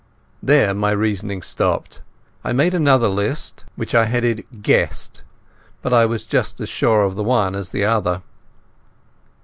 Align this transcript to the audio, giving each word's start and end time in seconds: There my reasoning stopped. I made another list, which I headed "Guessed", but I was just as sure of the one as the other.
There 0.41 0.73
my 0.73 0.89
reasoning 0.89 1.43
stopped. 1.43 2.01
I 2.43 2.53
made 2.53 2.73
another 2.73 3.07
list, 3.07 3.65
which 3.75 3.93
I 3.93 4.05
headed 4.05 4.47
"Guessed", 4.63 5.21
but 5.83 5.93
I 5.93 6.07
was 6.07 6.25
just 6.25 6.59
as 6.59 6.69
sure 6.69 7.03
of 7.03 7.13
the 7.13 7.23
one 7.23 7.55
as 7.55 7.69
the 7.69 7.85
other. 7.85 8.23